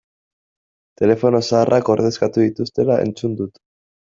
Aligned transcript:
Telefono 1.01 1.41
zaharrak 1.49 1.91
ordezkatu 1.97 2.45
dituztela 2.47 2.99
entzun 3.07 3.37
dut. 3.45 3.63